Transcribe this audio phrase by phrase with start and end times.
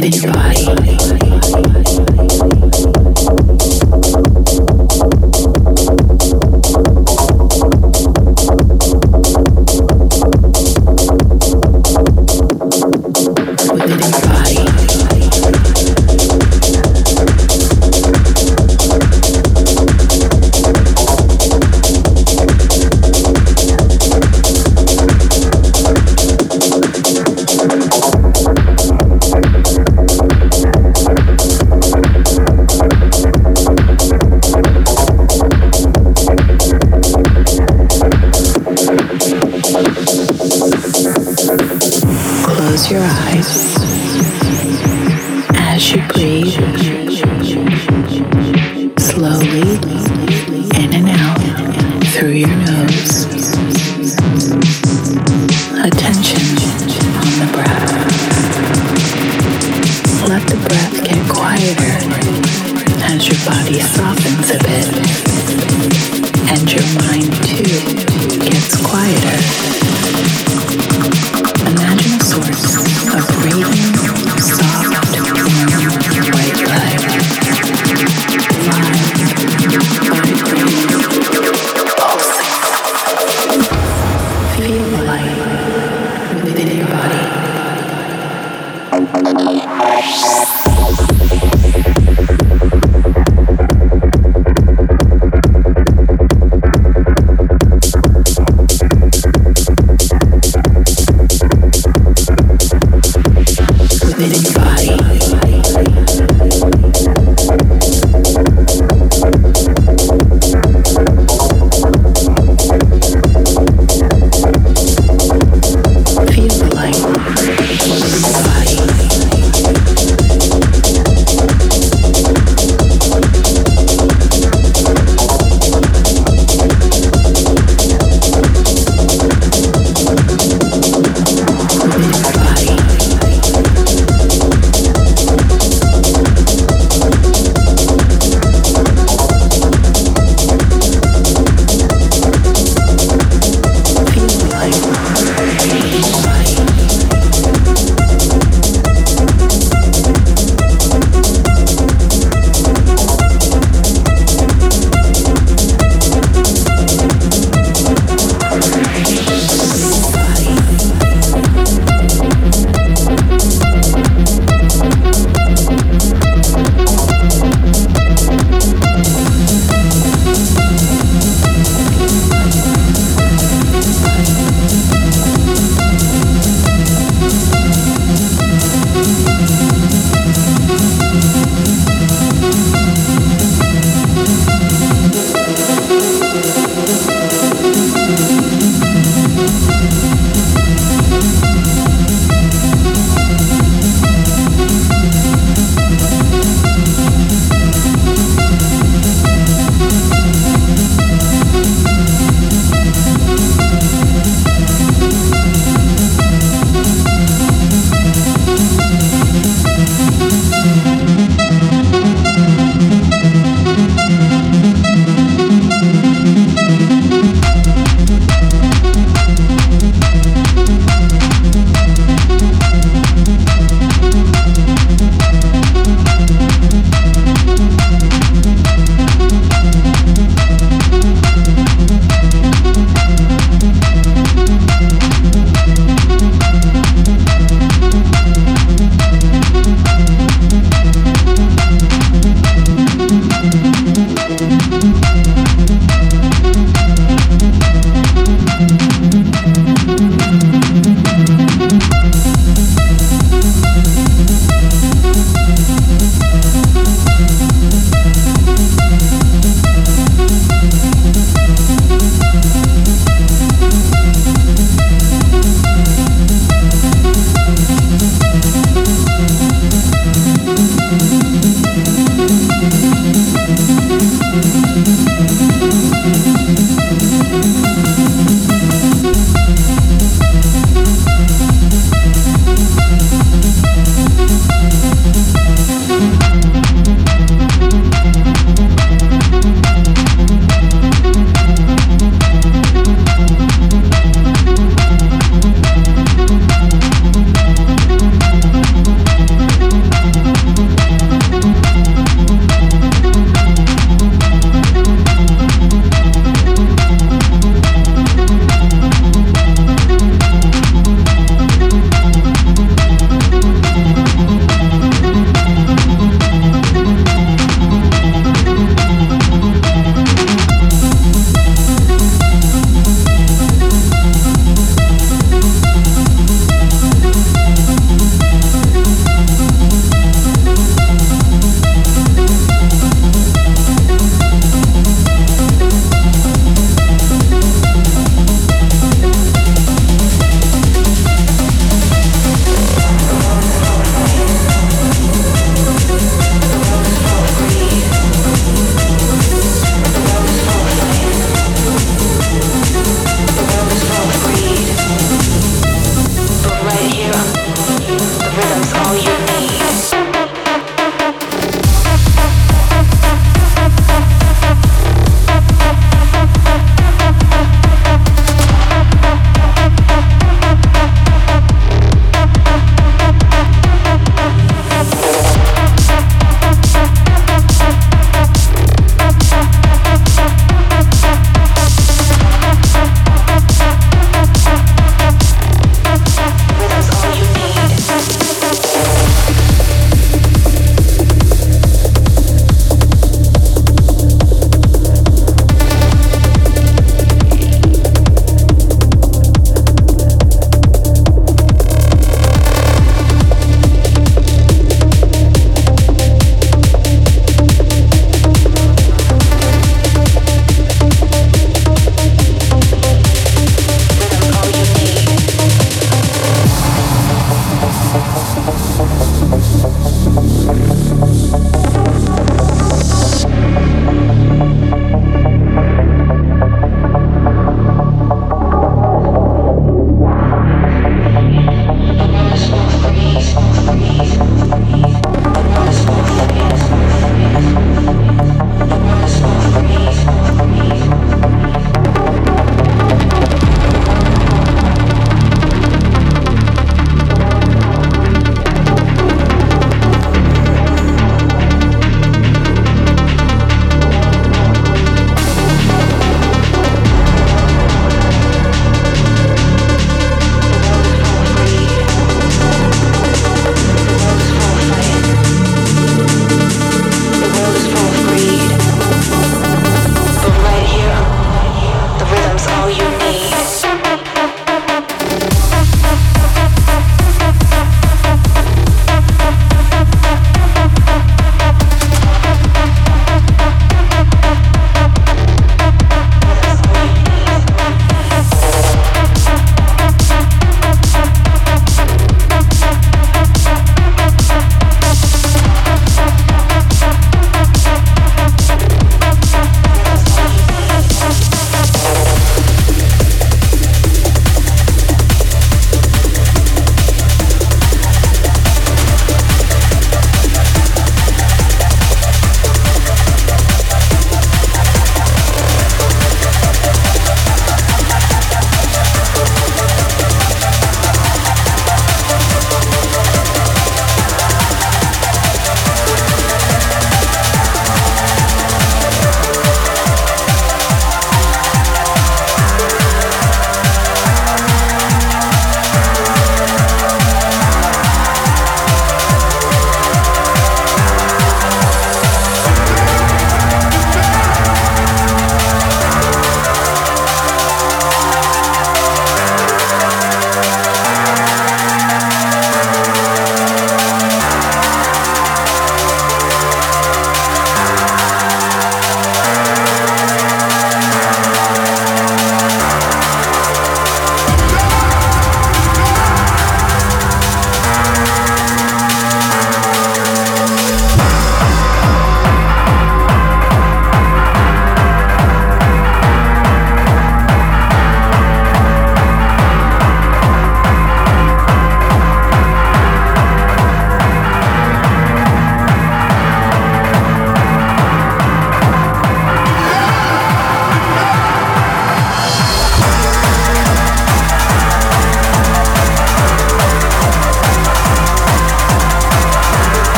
[0.00, 0.95] baby, body.
[89.16, 90.45] Feel the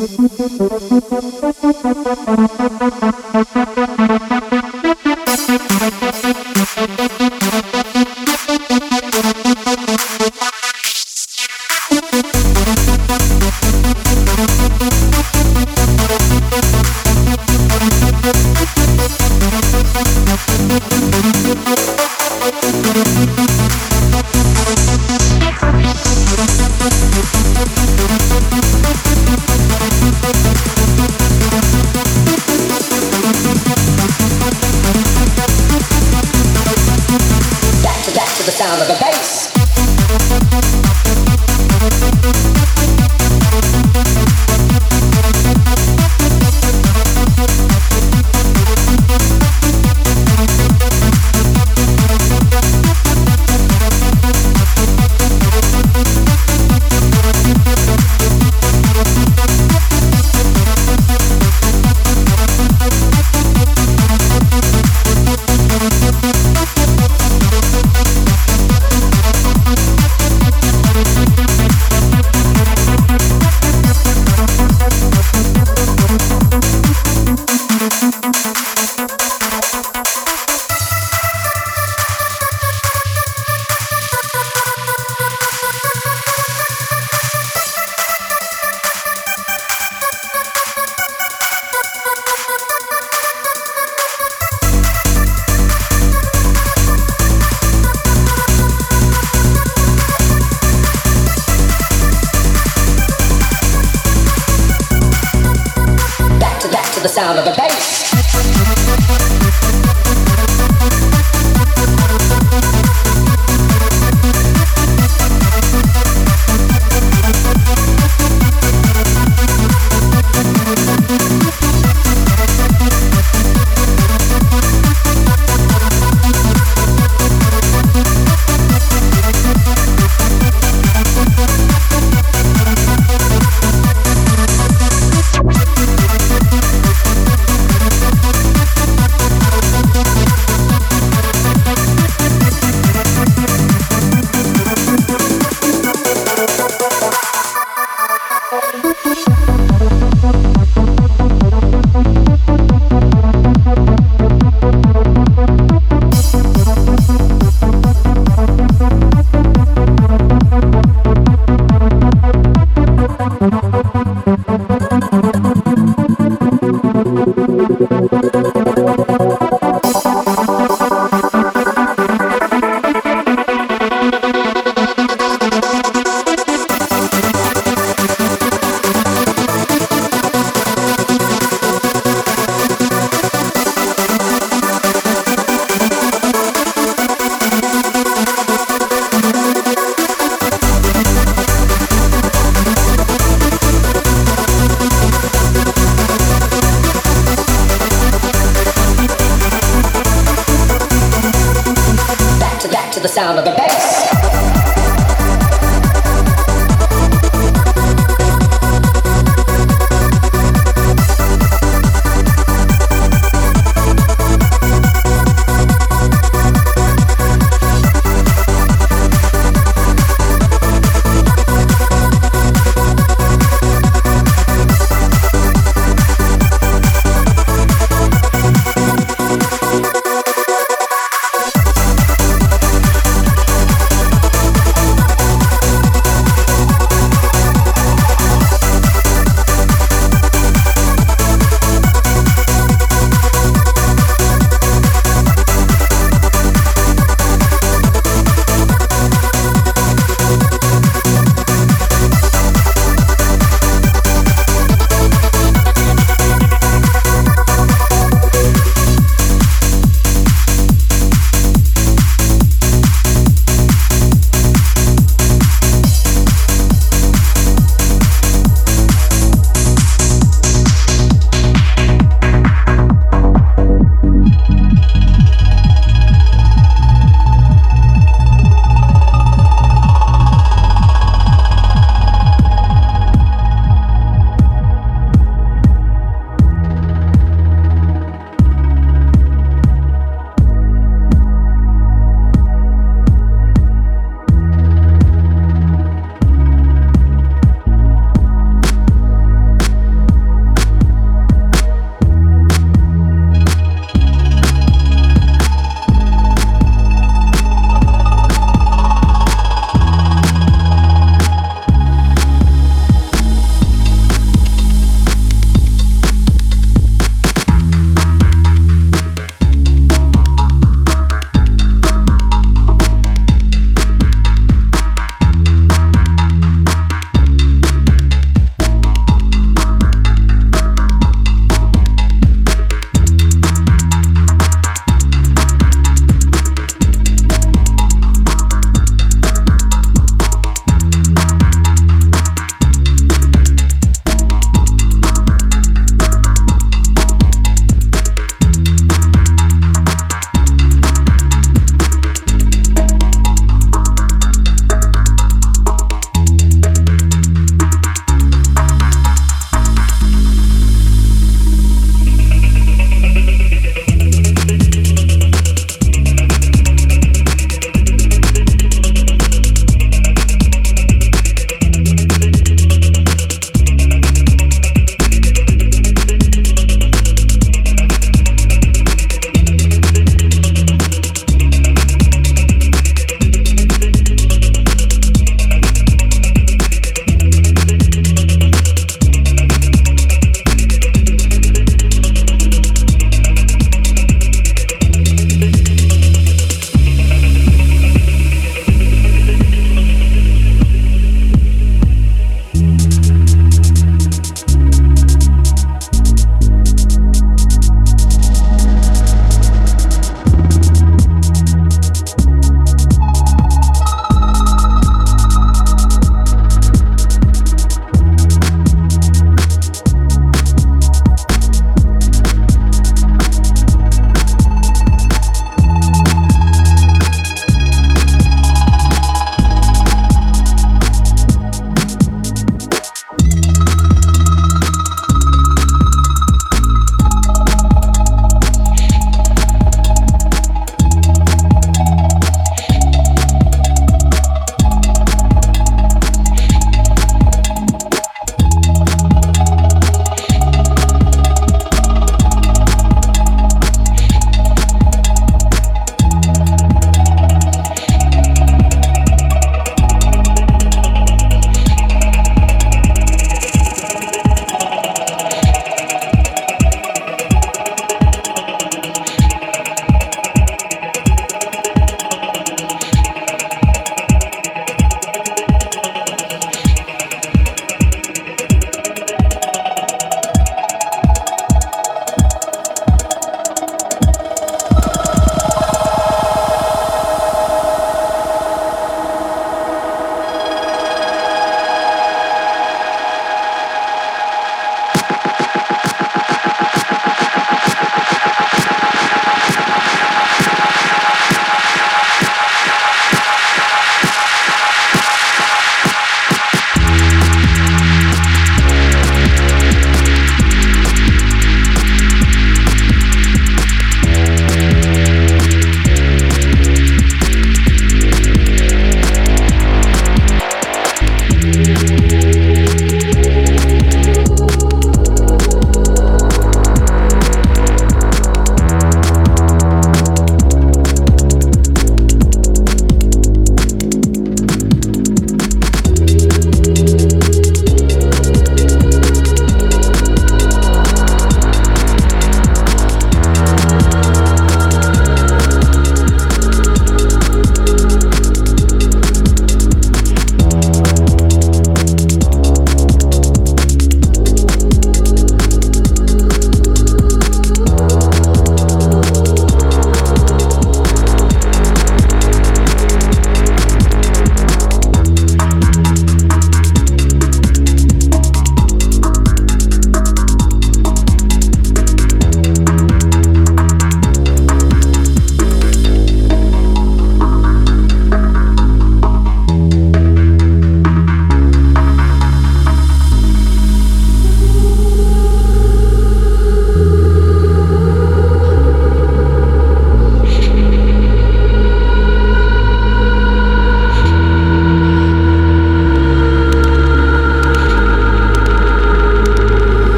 [0.00, 0.29] Mm-hmm.